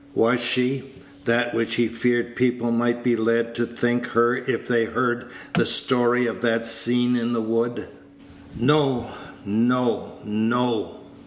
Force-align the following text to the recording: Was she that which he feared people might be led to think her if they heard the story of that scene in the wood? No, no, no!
Was 0.15 0.43
she 0.43 0.81
that 1.25 1.53
which 1.53 1.75
he 1.75 1.87
feared 1.87 2.35
people 2.35 2.71
might 2.71 3.03
be 3.03 3.15
led 3.15 3.53
to 3.53 3.67
think 3.67 4.07
her 4.07 4.35
if 4.35 4.67
they 4.67 4.85
heard 4.85 5.25
the 5.53 5.63
story 5.67 6.25
of 6.25 6.41
that 6.41 6.65
scene 6.65 7.15
in 7.15 7.33
the 7.33 7.39
wood? 7.41 7.87
No, 8.59 9.11
no, 9.45 10.13
no! 10.25 11.01